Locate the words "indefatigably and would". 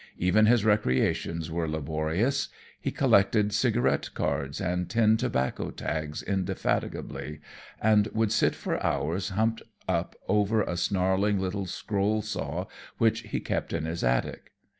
6.23-8.31